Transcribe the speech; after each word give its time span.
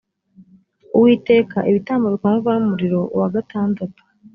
uwiteka 0.95 1.57
ibitambo 1.69 2.05
bikongorwa 2.13 2.51
n 2.57 2.63
umuriro 2.65 2.99
uwa 3.15 3.27
gatandatu 3.35 4.01